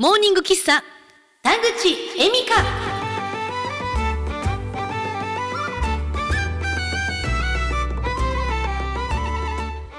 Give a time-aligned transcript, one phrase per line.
[0.00, 0.84] モーニング喫茶
[1.42, 2.54] 田口恵美香。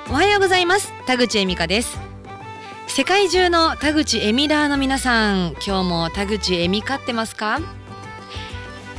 [0.10, 2.00] おはようございます田口恵美香です。
[2.88, 7.60] 世界中の田口恵美ラーの皆さん今日も田口恵美香ってますか？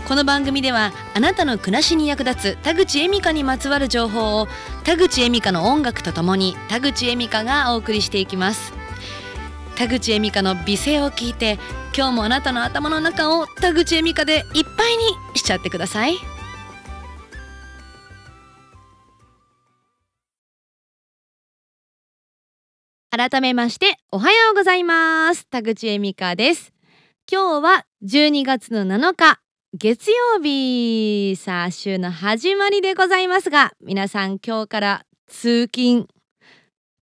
[0.06, 4.48] この番組ではあなたの暮らしに役立つ田口恵美香にまつわる情報を
[4.84, 8.78] 田口恵美香の音楽とともに田口恵美香がお送りしていきます。
[9.80, 11.58] 田口恵美香の美声を聞いて
[11.96, 16.16] 今日もあなたの頭の中を田口恵美香でいっぱいにしちゃってください。
[23.08, 25.46] 改めましておはようございます。
[25.48, 26.74] 田口恵美香です。
[27.32, 29.40] 今日は12月の7日
[29.72, 31.36] 月曜日。
[31.36, 36.06] さあ週の始まりでございますが皆さん今日から通勤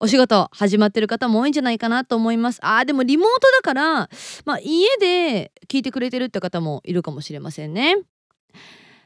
[0.00, 2.60] お仕事始まってる方も多いんじゃないかなと思います。
[2.62, 4.08] あーでもリモートだから
[4.44, 7.96] まあ家で聞いてくれてるって方もいるかもしれませんね。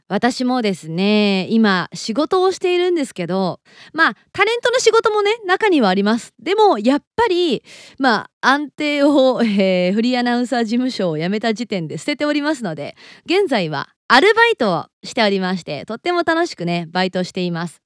[0.09, 3.61] 私もですね今仕事をしているんですけど
[3.95, 6.35] まあタレントの仕事もね中にはあります。
[6.39, 7.63] でもやっぱり
[7.99, 17.81] まあ安定を、えー、フリーアナウンサー事務所を辞めた時点で捨てておりますので現在はアルバイトをしておりましてとっても楽しくねバイトしています。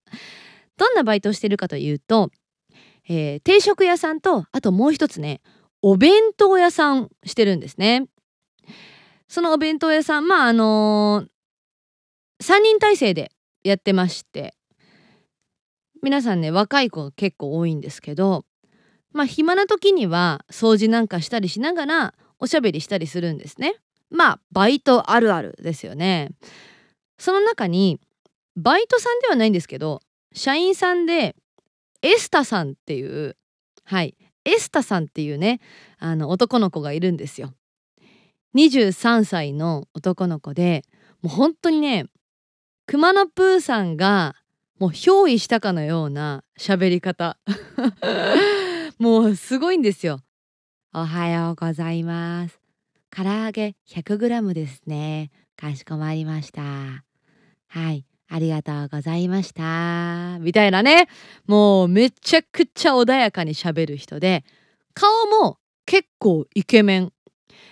[0.77, 2.31] どんなバイトをしているかというと、
[3.09, 5.41] えー、定食屋さんとあともう一つね
[5.83, 8.07] お弁当屋さんしてるんですね。
[9.29, 11.29] そのお弁当屋さんまああのー
[12.43, 13.33] 3人体制で
[13.65, 14.55] やってまして
[16.03, 18.45] 皆さんね若い子結構多いんですけど
[19.13, 23.77] まあ暇な時には掃除なんかしたりしながらおしゃべりしたりするんですね。
[24.11, 26.29] まあバイトあるあるですよね。
[27.19, 27.99] その中に
[28.57, 30.03] バイトさんではないんですけど
[30.35, 31.35] 社員さんで
[32.07, 33.37] エスタさんっていう
[33.85, 35.61] はいエスタさんっていうね
[35.99, 37.53] あの男の子がいるんですよ。
[38.55, 40.83] 23歳の男の子で
[41.21, 42.07] もう本当にね
[42.87, 44.37] 熊野プーさんが
[44.79, 47.39] もう憑依したかのような喋り方。
[48.99, 50.21] もうすごいんですよ。
[50.95, 52.61] おはようございます。
[53.11, 55.31] 唐揚げ 100g ですね。
[55.57, 56.63] かしこまりました。
[57.69, 58.05] はい。
[58.29, 60.39] ありがとうございました。
[60.41, 61.09] みたいなね。
[61.47, 64.45] もうめちゃくちゃ穏やかに喋る人で
[64.95, 67.13] 顔も結構イケメン。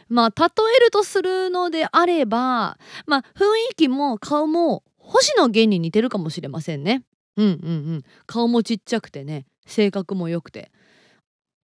[0.09, 7.03] まあ例えるとするのであればまあ雰囲気も顔も星野源に似てるかもしれませんね。
[7.37, 7.53] うんうんう
[7.97, 8.03] ん。
[8.27, 9.47] 顔もちっちゃくてね。
[9.67, 10.71] 性格も良くて。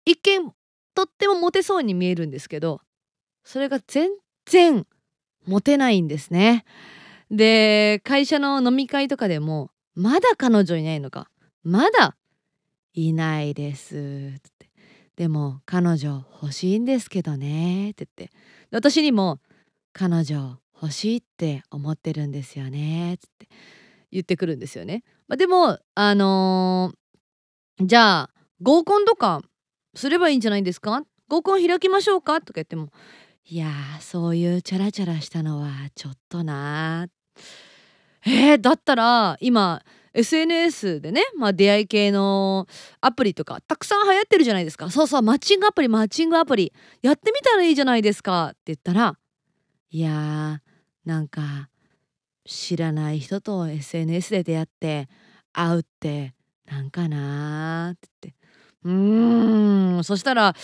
[0.05, 0.51] 一見
[0.95, 2.81] とってもモテそうに見えるんですけど
[3.45, 4.11] それが全
[4.47, 4.87] 然
[5.47, 6.65] モテないんですね。
[7.31, 11.31] で会社の飲み会とかでもまだ彼女いないのか。
[11.63, 12.17] まだ
[12.95, 14.33] いないです。
[14.37, 14.71] って。
[15.17, 17.91] でも彼女欲しいんですけどね。
[17.91, 18.09] って。
[18.17, 18.37] 言って
[18.71, 19.41] 私にも
[19.93, 23.49] 彼女欲しいって思ってるんですよね」って。
[24.11, 25.03] 言ってくるんですよね。
[25.27, 28.31] まあ、でもあのー、じゃあ
[28.63, 29.43] 合コンとか
[29.95, 31.03] すればいいんじゃないですか？
[31.29, 32.41] 合コン開きましょうか？
[32.41, 32.91] とか言っても
[33.45, 37.09] いやそういうチャラチャラしたのはちょっとな
[38.27, 39.83] えー、だったら今
[40.13, 42.67] SNS でね、まあ、出会い系の
[43.01, 44.91] アプリとかたくさん流行ってるじゃないですか。
[44.91, 46.73] そうそうマッチングアプリマッチングアプリ
[47.03, 48.49] やってみたらいいじゃないですか。
[48.49, 49.17] って言ったら
[49.91, 50.59] いやー
[51.09, 51.69] なんか
[52.45, 55.09] 知らない人と SNS で出会って
[55.53, 56.35] 会うって
[56.67, 58.35] なんかなってって
[58.85, 60.05] うーん。
[60.05, 60.55] そしたら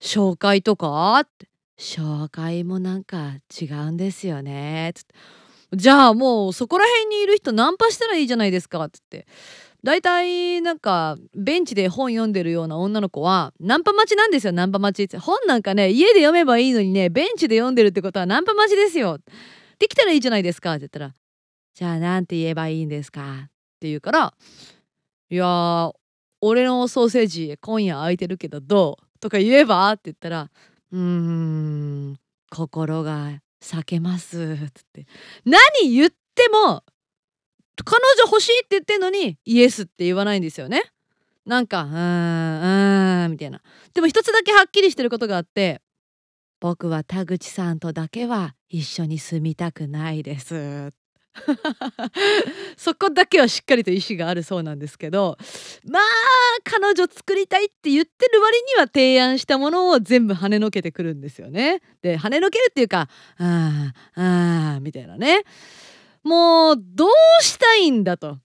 [0.00, 1.18] 紹介とか？
[1.20, 1.48] って
[1.78, 4.90] 紹介もなんか違うんですよね。
[4.90, 5.00] って
[5.76, 9.30] じゃあもうそこら辺にいる人ナンパしたらいいじゃないですかって言って。
[9.82, 15.18] 大体なんかベンチで本読んでるような女の子はナンパ待ちなんですよナンパ待ちって。
[15.18, 19.18] 本なんかね家で読めばいいのにねベンチで読んでるってことはナンパ待ちですよ。
[19.78, 21.14] できたらいいじゃないですかって言ったら
[21.74, 24.34] じゃあなんて言えばいいんですかって言うから
[25.28, 25.92] いや
[26.40, 29.18] 俺のソーセージ今夜空いてるけどどう？
[29.20, 30.50] とか言えばって言ったら
[30.92, 32.16] うーん
[32.50, 33.32] 心が
[33.64, 35.06] 避けますっつって。
[35.44, 36.84] 何言っても
[37.84, 40.82] 彼女欲しいって言ってんのにイエスって言わないんですよね。
[41.46, 43.60] なんかうーんうーんみたいな。
[43.92, 45.80] でも一つだけはっきりしてることがあって
[46.60, 50.94] 僕は田口さんとだけは一緒に住みたくないですっ
[52.76, 55.36] そこだけはしっかりと意思があるそうなんですけど
[55.84, 56.02] まあ
[56.64, 61.80] 彼女作りたいって言ってる割には提案したものを全部跳ねのけてくるんですよね。
[62.02, 63.08] で跳ねのけるっていうか
[63.38, 65.42] 「ああああ」みたいなね。
[66.22, 67.10] もうどう
[67.42, 68.38] したいんだと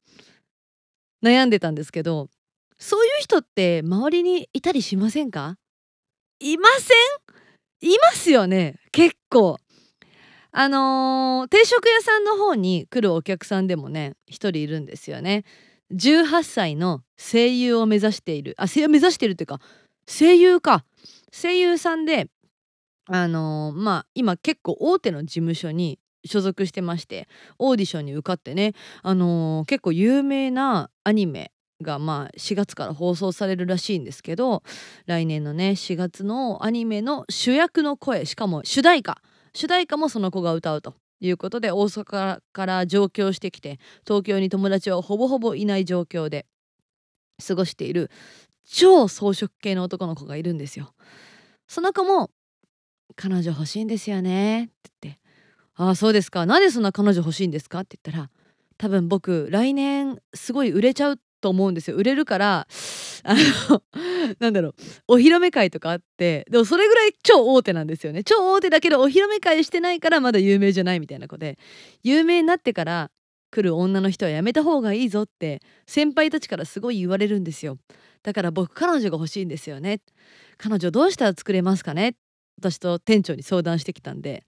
[1.24, 2.30] 悩んでたんですけど
[2.77, 5.57] そういう人って周りにいたりしませんか？
[6.39, 6.94] いませ
[7.85, 7.89] ん？
[7.92, 9.57] いますよね結構。
[10.51, 15.43] あのー定食屋さんの方に来るお客さんでもね一人いるんですよね。
[15.93, 18.55] 18歳の声優を目指している。
[18.57, 19.59] あ声優目指しているっていうか
[20.07, 20.83] 声優か。
[21.31, 22.27] 声優さんで
[23.07, 28.73] あのーまあ今結構大手の事務所に所属してましてオーディションに受かってね、
[29.03, 31.51] あのー結構有名なアニメ
[31.81, 34.63] がまあ4月から放送されるらしいんですけど
[35.05, 39.21] 来年のね4月のアニメの主役の声しかも主題歌
[39.53, 46.45] 主題歌もその子が歌うということで大阪から上京してきて東京に友達はほぼほぼいない状況で
[47.45, 48.09] 過ごしている
[48.65, 50.93] 超草食系の男の子がいるんですよ。
[51.67, 52.29] その子も
[53.15, 55.19] 彼女欲しいんですよねって言って
[55.75, 58.29] 「ああそうですかなんでそんな彼女欲しいんですか?」って言ったら
[58.77, 61.97] 多分僕来年すごい売れちゃうと思うんですよ。
[61.97, 62.68] 売れるから
[63.24, 63.36] あ
[63.69, 63.83] の
[64.39, 64.74] なんだろう。
[65.07, 68.24] お披露目会とかあってでもそれぐらい超大手なんですよね。
[68.24, 71.57] 超大手だけどお披露目会してないからまだ有名じゃないみたいな子で。
[72.03, 73.12] 有名になってから
[73.51, 77.77] 来る女の人はやめた方がいいぞって先輩たちからすごい言われるんですよ。
[78.21, 80.01] だから僕彼女が欲しいんですよね。
[80.57, 82.15] 彼女どうしたら作れますかね？
[82.59, 84.44] 私と店長に相談してきたんで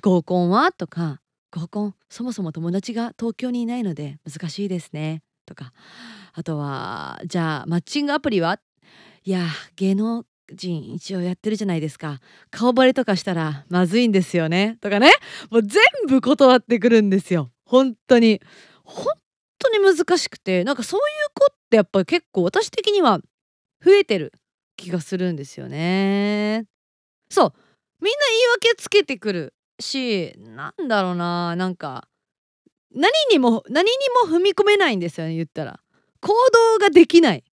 [0.00, 0.70] 合コンは？
[0.72, 1.20] とか
[1.50, 5.22] 合コンそもそも友達が東京にいないので難しいですね。
[5.46, 5.72] とか。
[6.34, 8.60] あとはじゃあマッチングアプリは？
[9.24, 9.46] いや
[9.76, 12.20] 芸能人一応やってるじゃないですか。
[12.50, 14.78] 顔バレとかしたらまずいんですよね。
[14.80, 15.10] とかね。
[15.50, 17.50] もう全部断ってくるんですよ。
[17.64, 18.40] 本当に。
[18.84, 19.06] 本
[19.58, 20.62] 当に難しくて。
[20.62, 23.18] なんかそういう子ってやっぱり結構私的には
[23.84, 24.32] 増えてる
[24.76, 26.66] 気がするんですよね。
[27.30, 27.52] そう。
[28.00, 31.56] みんな言い訳つけてくるしなんだろうな。
[31.56, 32.06] なんか
[32.96, 33.90] 何にも何に
[34.26, 35.80] も踏み込めないんですよね言ったら。
[36.20, 36.32] 行
[36.78, 37.44] 動ができない。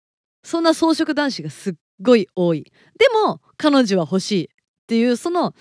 [0.43, 2.63] そんな草食男子がすっごい多い。
[2.97, 4.47] でも彼女は欲しいっ
[4.87, 5.53] ていうその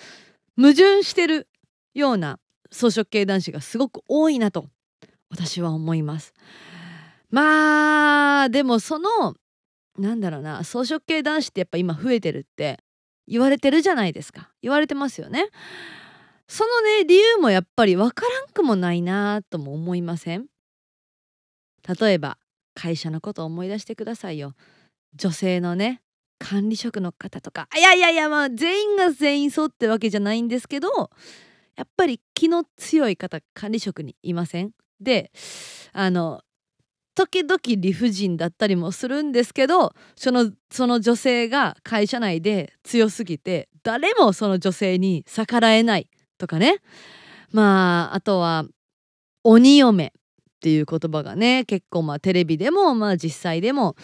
[0.56, 1.49] 矛盾してる
[1.94, 2.38] ような
[2.70, 4.67] 草食系男子がすごく多いなと
[5.31, 6.32] 私は思います。
[7.31, 9.35] まあでもその
[9.99, 12.78] なんだろうな草食系男子ってやっぱ今増えてるって
[13.26, 14.50] 言われてるじゃないですか。
[14.62, 15.49] 言われてますよね。
[16.54, 20.49] そのね理由もやっぱり分からんくもないなとも思いません？
[21.99, 22.37] 例えば
[22.75, 24.52] 会社のことを思い出してくださいよ。
[25.14, 26.02] 女性のね
[26.38, 27.69] 管理職の方とか。
[27.75, 31.08] いやいやいやまあ全員が全員そうってわけじゃないんですけど
[31.75, 34.72] やっぱり気の強い方管理職にいません？
[35.00, 35.32] で
[35.94, 36.43] あの
[37.14, 46.10] 時々理不尽だったりもするんですけどそのその女性が会社内で強すぎて誰もその女性に逆らえない。
[46.42, 46.78] とかね。
[47.52, 48.64] まああとは
[49.44, 50.10] 鬼嫁っ
[50.60, 53.94] ていう言葉がね結構まあテレビでもまあ実際でも、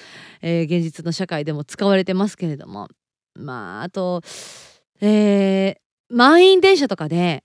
[0.40, 2.88] えー現実の社会でも使われてますけれども。
[3.34, 4.22] まああと、
[5.00, 5.80] えー
[6.10, 7.44] 満員電車とかで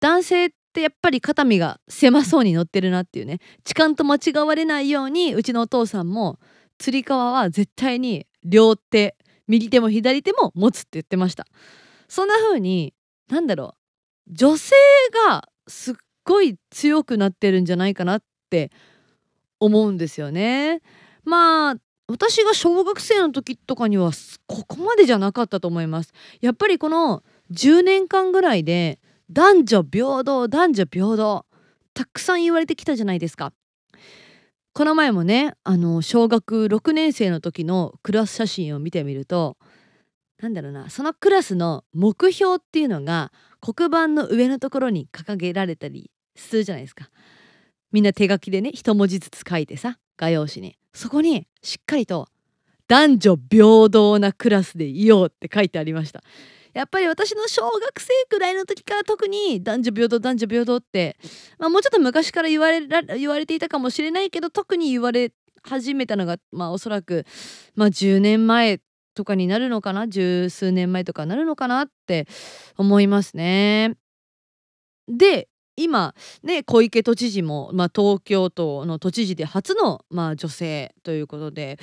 [0.00, 3.40] 男性ってやっぱり肩身が狭そうに乗ってるなっていうね。
[3.64, 6.38] 痴漢と間違われないようにうちのお父さんも
[6.78, 9.16] つり革は絶対に両手
[9.48, 11.46] 右手も左手も持つって言ってました。
[12.08, 12.94] そんな風に
[13.28, 13.83] なんだろう。
[14.28, 14.74] 女性
[15.28, 15.94] がすっ
[16.24, 18.70] ごい強くなってるんじゃないかなって
[19.60, 20.80] 思うんですよね。
[21.24, 21.74] まあ
[22.06, 24.10] 私が小学生の時とかには
[24.46, 26.12] ここまでじゃなかったと思います。
[26.40, 29.00] やっぱりこの10年間ぐらいで
[29.30, 31.46] 男女平等男女平等
[31.94, 33.52] たくさん言われてきたじゃないですか。
[34.74, 39.56] この前もねあの小学6年生の時のクラス写真を見てみると
[40.44, 43.32] なんだろうなそのクラスの目標っていうのが
[43.62, 47.08] 黒板の上のところに掲げられたりするじゃないですか。
[47.92, 50.76] みんな手書きでね一文字ずつ書いてさ画用紙に。
[50.92, 52.28] そこにしっかりと
[52.88, 56.22] 男女平等なクラスでいようって書いてありました。
[56.74, 61.16] やっぱり私の小学生くらいの時から特に男女平等男女平等って、
[61.58, 65.32] まあ、もうちょっと昔から言われら言われていたかもしれないけど特に言われ
[65.62, 67.24] 始めたのがまあおそらく、
[67.74, 68.80] まあ、10年前
[69.14, 70.08] とかになるのかな？
[70.08, 71.84] 十数年前とかなるのかな？
[71.84, 72.26] って
[72.76, 73.96] 思いますね。
[75.08, 81.78] で今ね小池都知事も、まあ、東京都の都知事で初の、まあ、女性ということで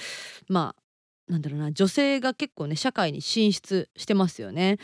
[0.48, 4.78] まあなんだろうな女性が結構ね社会に進出してますよね。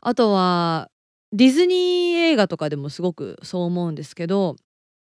[0.00, 0.90] あとは
[1.32, 4.56] ディズニー映画とかでもすごくそう思うんですけど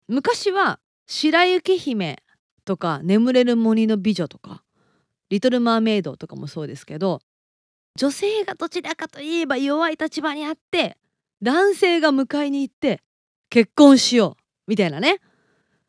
[0.07, 2.21] 昔は「白雪姫」
[2.65, 4.63] とか「眠れる森の美女」とか
[5.29, 7.21] 「リトル・マーメイド」とかもそうですけど
[7.95, 10.97] 女性がどちらかといえば弱い立場にあって
[11.41, 13.01] 男性が迎えに行って
[13.49, 15.19] 結婚しようみたいなね。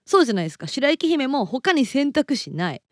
[0.07, 0.67] そうじゃないですか。
[0.67, 2.83] 白雪姫も他に選択肢ない。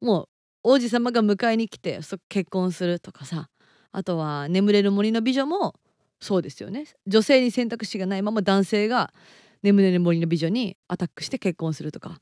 [0.00, 0.28] もう
[0.64, 3.50] 王子様が迎えに来て結婚するとかさ。
[3.94, 5.76] あとは「眠れる森の美女」も
[6.20, 6.86] そうですよね。
[7.06, 9.14] 女性に選択肢がないまま男性が
[9.62, 12.20] 眠れる森の美女にアタックして結婚するとか、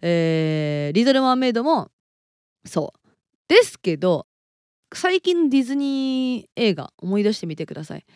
[0.00, 1.90] えー、リトル・マーメイドも
[2.64, 2.99] そう。
[3.50, 4.28] ですけど
[4.94, 8.06] 最近のディズニー映画思い出してみてください。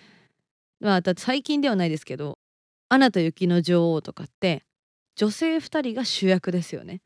[0.79, 2.39] まあ、だって最近ではないですけど
[2.89, 4.65] 「アナと雪の女王」とかって
[5.17, 7.03] 女性2人が主役ですよね。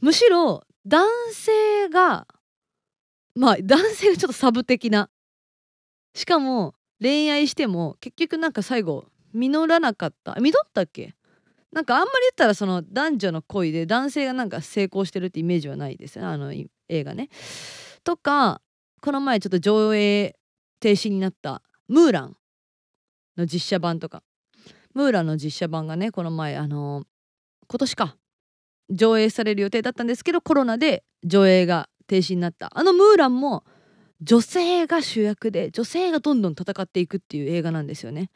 [0.00, 2.26] むしろ男性が
[3.34, 5.08] まあ男性がちょっとサブ的な
[6.14, 11.14] しかも恋愛しても結局なんか最後実らなかった実ったっけ？
[11.72, 16.52] なんかあんまり言ったらその男女の恋で男性がなんか成功してるってイメージはないですよねあの
[16.88, 17.28] 映画ね。
[18.04, 18.60] とか
[19.00, 20.36] この前ちょっと上映
[20.80, 22.36] 停止になった「ムーラン」
[23.36, 24.22] の実写版とか。
[24.96, 27.04] ムーランの実写版がねこの前あの
[27.68, 28.16] 今年か
[28.88, 32.70] 上映される予定だったんですけどコロナで上映が停止になった。
[32.72, 33.64] あのムーランも
[34.22, 38.30] 女性が主役で女性がどんどん戦っていくっていう映画なんですよね。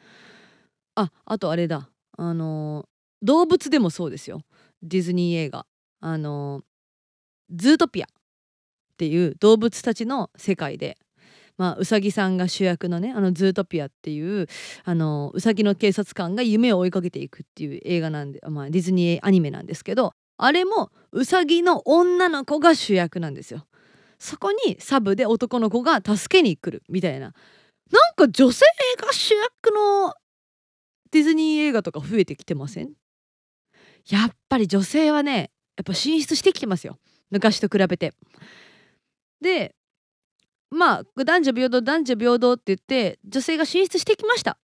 [0.97, 1.89] ああとあれだ。
[2.19, 2.87] あの
[3.23, 4.43] 動物でもそうですよ。
[4.83, 5.65] ディズニー映画。
[6.01, 6.63] あの
[7.51, 8.07] ズートピア。
[9.01, 10.99] っていう動物たちの世界で
[11.57, 14.47] まあ、うさぎさんが主役のねあのズートピアっていう
[14.85, 23.67] あのうさぎの警察官が夢を追いかけていくっていう映画なんで、まあ、ディズニーアニメなんですけどあれもうさぎの女の子が主役なんですよ。
[24.19, 27.35] そこにサブで男の子が助けに来るみたいななん
[28.17, 28.65] か女性
[28.99, 30.15] が主役の
[31.11, 32.93] ディズニー映画とか増えてきてません？
[34.09, 36.97] やっぱり女性はねやっぱ進出してきてますよ
[37.31, 38.15] 昔と比べて。
[39.41, 39.75] で
[40.71, 44.59] まあ男女平等男女平等って言って女性が進出してきました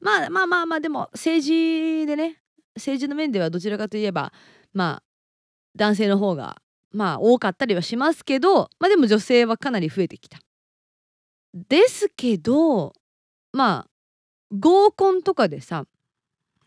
[0.00, 2.36] まあまあまあまあでも政治でね
[2.76, 4.32] 政治の面ではどちらかといえば
[4.72, 5.02] まあ
[5.76, 6.60] 男性の方が
[6.92, 10.38] まあ多かったりはしますけどまあでも女性はかなり増えてきた。
[11.54, 12.92] ですけど
[13.52, 13.90] まあ
[14.56, 15.84] 合コンとかでさ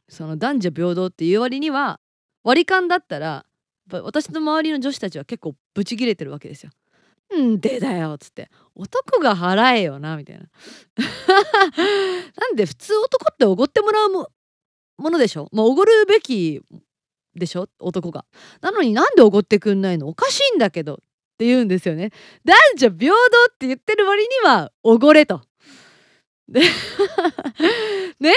[0.10, 2.00] その男女平等っていう割には
[2.44, 3.46] 割り勘だったら
[3.90, 6.72] 私の周りの女子たちは結構ブチギレてるわけですよ。
[7.38, 8.50] んでだよっつって。
[8.76, 10.46] 男が払えよなみたいな。
[12.38, 14.30] なんで普通男っておごってもらうも
[14.98, 15.50] のでしょ？
[15.52, 16.62] もうおごるべき
[17.36, 17.68] でしょ？
[17.80, 18.26] 男が。
[18.62, 20.08] なのになんでおごってくんないの？
[20.08, 20.98] おかしいんだけどっ
[21.38, 22.12] て言うんですよね。
[22.46, 23.16] 男女平等
[23.54, 25.42] って言ってる割にはおごれと。
[26.48, 26.62] で
[28.20, 28.34] ね？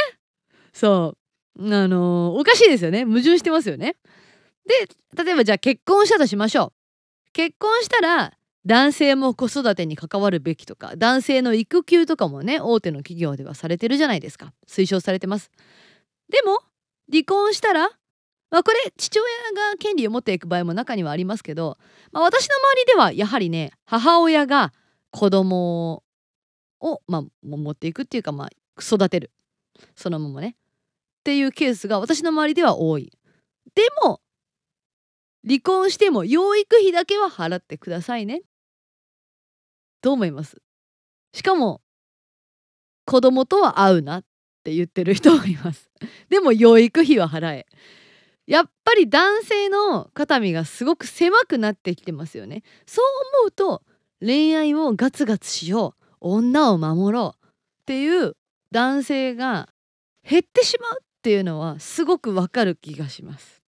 [0.73, 1.17] そ
[1.59, 1.75] う。
[1.75, 3.05] あのー、おかしいですよね。
[3.07, 3.97] 矛盾してますよね。
[4.67, 4.89] で
[5.25, 6.65] 例えばじゃあ結婚したとしましょ
[7.29, 7.33] う。
[7.33, 8.33] 結婚したら
[8.67, 14.53] 男性も子育てに関わるべきとか男性の育休とかもね大手の企業ではされてるじゃないですか。
[14.69, 15.53] 推奨されてます。
[16.29, 16.59] でも
[17.11, 17.91] 離婚したら
[18.51, 19.27] まあこれ父親
[19.73, 21.79] が権利を持っていく場合も中にはありますけど、
[22.11, 24.73] まあ、私の周りではやはりね母親が
[25.13, 26.03] 子供
[26.81, 29.31] を、まあ、持っていくっていうか、まあ、育てる。
[29.95, 30.57] そのままね。
[31.21, 33.13] っていうケースが私の周りでは多い。
[33.75, 34.21] でも
[35.47, 38.43] 離婚しても養育費だけは払ってくださいね。
[40.05, 40.57] う思います。
[41.33, 41.81] しかも
[43.05, 44.25] 子供とは会うなっ
[44.65, 45.91] て言ってる人もいます。
[46.29, 47.67] でも養育費は払え。
[48.47, 52.63] やっぱり男性の肩身がすごく狭くなってきてますよね。
[52.87, 53.05] そう
[53.43, 53.83] 思うと
[54.21, 56.07] 恋愛をガツガツしよう。
[56.21, 57.51] 女を守ろうっ
[57.87, 58.37] ていう
[58.73, 59.69] 男性が
[60.29, 63.63] 減ってしまうっていうのはすごくわかる気がします。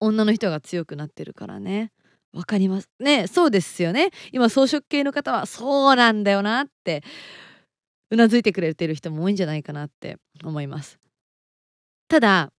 [0.00, 1.92] 女の人が強くなってるからね。
[2.34, 2.90] わかります。
[2.98, 4.10] ねそうですよね。
[4.32, 7.04] 今装飾系の方はそうなんだよなって
[8.10, 10.98] うなずいてくれてる人も多いんじゃないかなって思います。
[12.08, 12.52] ただ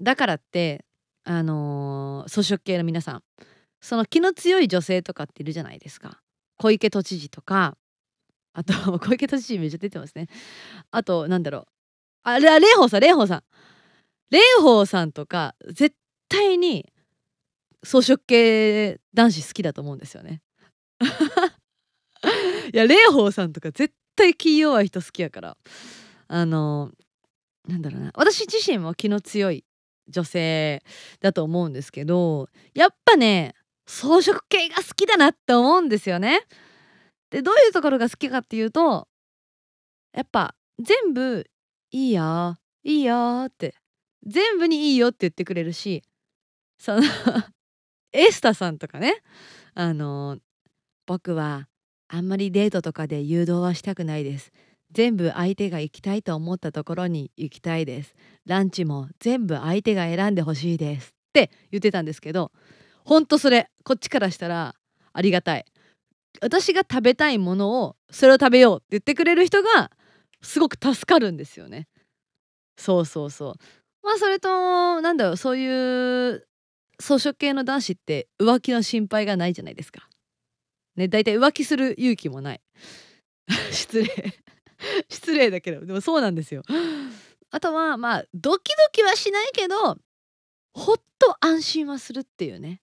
[0.00, 0.84] だからって
[1.24, 3.22] あのー、装飾系の皆さん
[3.80, 6.20] その気の強い女性とかっているじゃないですか。
[6.58, 7.76] 小池都知事とか
[8.52, 10.26] あと 小池都知事めっちゃ出てますね。
[10.90, 11.66] あとなんだろう。
[12.24, 13.44] あれ蓮舫さん蓮舫さん。
[14.32, 15.94] 蓮舫さんとか絶
[16.28, 16.92] 対に
[17.82, 20.42] 装飾系男子好きだと思うんですよね。
[22.72, 25.56] いや蓮舫さんとか絶対気弱い人好きやから。
[26.28, 26.92] あの
[27.66, 28.12] なんだろうな。
[28.14, 29.64] 私自身も気の強い
[30.08, 30.82] 女性
[31.20, 33.54] だと思うんですけどやっぱね
[33.86, 36.46] 装飾系が好きだなって思うんですよね。
[37.30, 39.08] でどういうところが好きかっていうと
[40.12, 41.48] やっぱ全部
[41.90, 43.74] いいよいいよって。
[44.26, 46.02] 全部にいいよって言ってくれるし
[46.78, 47.02] その
[48.12, 49.22] エスタさんとかね
[49.74, 50.38] あの
[51.06, 51.68] 僕は
[52.08, 54.52] あんまりデートとかで誘導はしたくないです
[54.92, 58.14] 全部相手が行きたいと思ったところに行きたいです
[58.46, 62.50] ランチも全部相手が選んでほしいですって言ってたんですけど
[63.04, 64.74] ほんとそれこっちからしたら
[65.12, 65.64] ありがたい
[66.42, 69.90] 私が食べたいものをそれを食べようって言ってくれる人が
[70.42, 71.86] すごく助かるんですよね。
[72.76, 73.54] そうそうそう。
[74.02, 76.46] まあそれとなんだろうそういう
[77.00, 80.08] 草食系の男子って浮気の心配がないじゃないですか。
[80.96, 82.60] ね大体浮気する勇気もない。
[83.72, 84.08] 失礼
[85.08, 86.62] 失礼だけどでもそうなんですよ。
[87.50, 89.98] あとはまあドキドキはしないけど
[90.72, 92.80] ほっと安心はするっていうね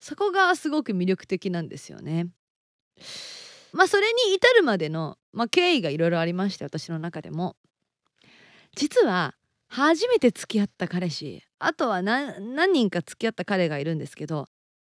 [0.00, 2.28] そこがすごく魅力的なんですよね。
[3.72, 7.56] まあそれに至るまでの、まあ、経緯がいろいろありまして私の中でも
[8.74, 9.34] 実は
[9.68, 11.42] 初めて付き合った彼氏。
[11.58, 14.46] あとは何人か付き合った彼がいるんですけど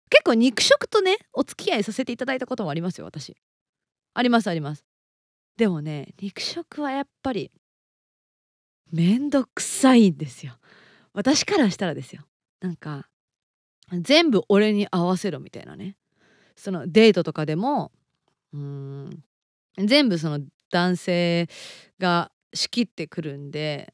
[0.09, 3.35] 結構肉食とねお付き合いさせていただいたこともありますよ私。
[4.13, 4.85] ありますあります。
[5.57, 7.51] でもね肉食はやっぱり
[8.91, 10.53] めんどくさいんですよ。
[11.13, 12.23] 私からしたらですよ。
[12.61, 13.07] なんか
[13.91, 15.95] 全部俺に合わせろみたいなね。
[16.55, 17.91] そのデートとかでも
[18.53, 19.23] うん
[19.77, 20.39] 全部その
[20.71, 21.49] 男性
[21.99, 23.93] が仕切ってくるんで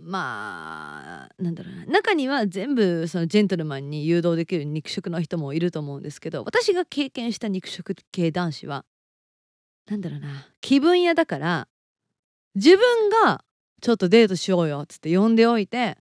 [0.00, 1.86] まあなんだろうな。
[1.86, 8.84] 中には全部そのジェントルマンに誘導できる肉食の人もいると思うんですけど私が経験した肉食系男子は
[9.90, 10.46] なんだろうな。
[10.60, 11.68] 気分屋だから
[12.54, 13.44] 自分が
[13.80, 15.98] ちょっとデートしようよっつって呼んでおいて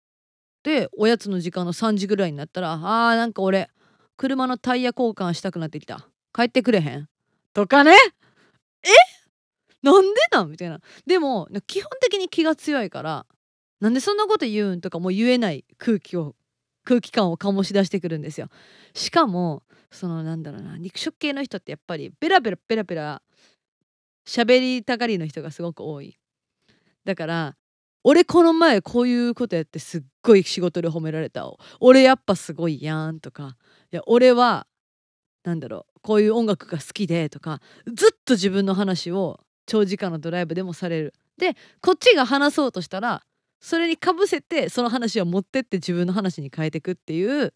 [0.63, 3.71] でおやつの時間の3時ぐらいになったら「あーなんか俺
[4.17, 6.09] 車のタイヤ交換したくなってきた。
[6.35, 7.09] 帰ってくれへん?」
[7.55, 7.93] とかね。
[8.83, 8.89] え？
[9.83, 10.51] なんでなん？
[10.51, 10.81] みたいな。
[11.07, 13.27] でも基本的に気が強いから
[13.81, 16.35] なんでそんなこと言うんとかもう言えない空気を
[16.85, 18.49] 空気感を醸し出してくるんですよ。
[18.95, 23.23] しかもそのなんだろうな肉食系の人ってやっぱりベラベラベラベラ
[24.27, 26.19] 喋りたがりの人がすごく多い。
[27.05, 27.57] だから
[28.03, 33.57] 俺この前こういうことやってすっごい仕事で褒められた俺やっぱすごいやんとか。
[33.93, 34.67] いや俺は
[35.45, 37.61] なんだろうこういう音楽が好きでとか
[37.93, 41.15] ずっと自分の話を長時間のドライブでもされる。
[41.37, 43.23] でこっちが話そうとしたら
[43.61, 47.52] それにかぶせてその話を持ってって自分の話に変えていくっていう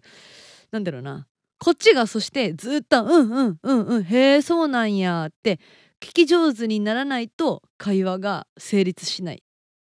[0.71, 1.27] なんだろうな
[1.59, 5.59] こっちがそしてずっと「うんうんうんうんへえそうなんや」って
[6.01, 9.39] 聞き上手にならないと会話が成立しないっ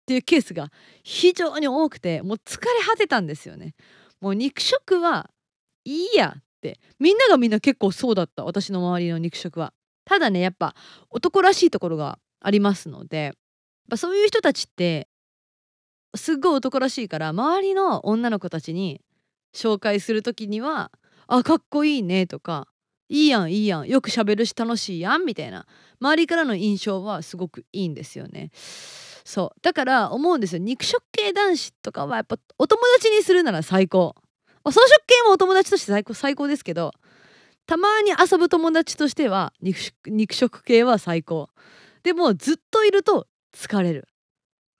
[0.05, 0.71] ていうケースが
[1.03, 3.75] 非常に多くてもう疲れ果てたんですよね。
[4.19, 5.29] もう肉食は
[5.85, 9.73] いいやってみんながみんな結構そうだった私の周りの肉食は。
[10.03, 10.75] ただねやっぱ
[11.11, 13.33] 男らしいところがありますので
[13.95, 15.07] そういう人たちって
[16.15, 19.01] すっごい男らしいから周りの女の子たちに
[19.53, 20.91] 紹介する時には
[21.27, 22.67] 「あかっこいいね」とか
[23.09, 25.65] 「いいやんいいやんよくしゃべるし楽しいやん」みたいな
[25.99, 28.51] 周りからの印象はすごくいいんですよね。
[29.25, 29.59] そう。
[29.61, 30.59] だから思うんですよ。
[30.59, 34.15] 肉食系男子とかはやっぱお友達にするなら最高。
[34.65, 36.91] 草食系もお友達として最高最高ですけど
[37.65, 41.49] たまに遊ぶ友達としては肉食肉食系は最高。
[42.03, 44.07] でもずっといると疲れる。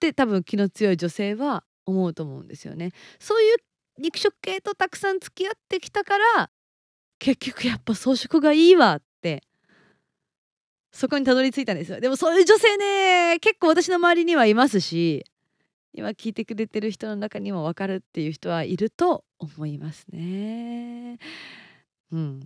[0.00, 2.92] って多分気の強い女性は思うと思うんですよね。
[3.18, 3.56] そういう
[3.98, 6.50] 肉食系とたくさん付き合ってきたから
[7.18, 9.42] 結局やっぱ草食がいいわって
[10.90, 12.00] そこにたどり着いたんですよ。
[12.00, 15.26] でもそういう女性ね結構私の周りにはいますし
[15.92, 21.18] 今聞いてくれてる人の中にも分かるっていう人はいると思いますね。
[22.10, 22.40] うん。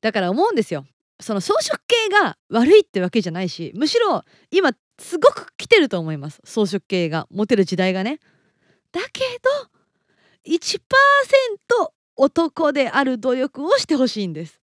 [0.00, 0.84] だから思うんですよ。
[1.20, 8.18] その草食系が悪いってわけじゃないしむしろ今すごく来てると思います草食系がモテる時代がね。
[8.92, 10.80] だけど1%
[12.16, 14.60] 男である努力をしてほしいんです。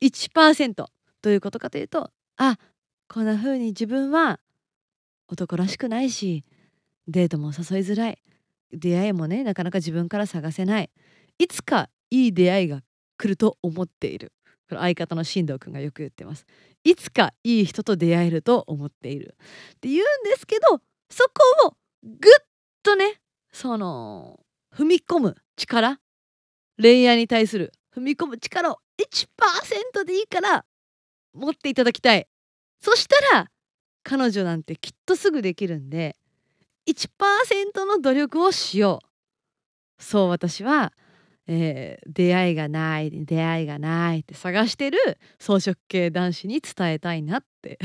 [0.00, 0.88] 1%ど
[1.24, 2.58] ういうことかというとあ
[3.08, 4.40] こんな風に自分は
[5.28, 6.44] 男らしくないし
[7.08, 8.18] デートも誘いづらい。
[8.72, 10.90] 出会いもねなかなか自分から探せない。
[11.38, 12.82] いつかいい出会いが
[13.18, 14.32] 来ると思っている。
[14.68, 16.46] これ相方の進藤君がよく言ってます。
[16.86, 19.34] いつかいい人と出会えると思っている。
[19.74, 21.24] って言うんですけどそ
[21.60, 22.32] こをぐっ
[22.84, 23.20] とね
[23.52, 24.38] その
[24.72, 25.98] 踏み込む力
[26.80, 30.64] 恋愛に対する踏み込む力を1%でいいから
[31.34, 32.28] 持っていただきたい。
[32.80, 33.50] そしたら
[34.04, 36.16] 彼女なんてきっとすぐできるんで
[36.88, 39.00] 1%の努力をしよ
[39.98, 40.02] う。
[40.02, 40.92] そう私は、
[41.48, 44.98] えー、出会いがない出会いがないって探してる
[45.38, 47.78] 草食系男子に伝えたいなって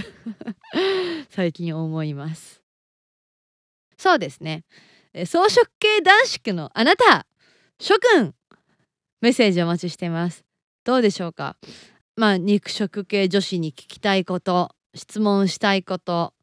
[1.30, 2.62] 最近思います。
[3.97, 4.63] そうですね。
[5.26, 7.28] 草食系男子のあなた
[7.80, 8.34] 諸君
[9.21, 10.43] メッセージお待ちしてます。
[10.84, 11.58] どうでしょうか？
[12.15, 16.34] まあ肉食系女子に聞きたいこと質問したいこと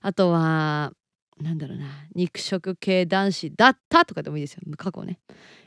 [0.00, 0.92] あとは
[1.40, 4.60] なんだろうな肉食系男子だったとかでもいいですよ。
[4.76, 5.18] 過去ね。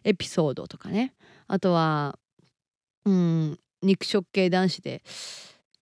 [0.03, 1.13] エピソードとかね。
[1.47, 2.17] あとは
[3.05, 5.03] うん肉食系男子で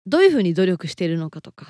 [0.06, 1.66] どういうふうに努力しているのかとか。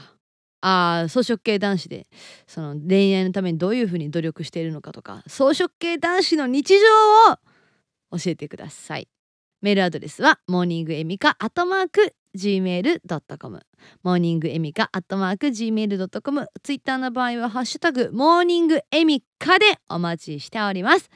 [0.61, 2.09] あ草食系男子で
[2.49, 5.23] その恋愛のためにどういうふうに努力しているのかとか。
[5.27, 9.09] 草食系男子の日常を教えてください。
[9.61, 13.67] メールアドレスはモーニングエミカアットマーク gmail.com
[14.03, 21.11] モーニングエミカアットマーク gmail.com ツイッターの場合はハッシュタグモーニングエミカでお待ちしております。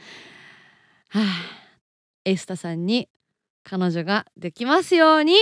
[1.08, 1.24] はあ
[2.24, 3.08] エスタさんに
[3.64, 5.34] 彼女ができますように。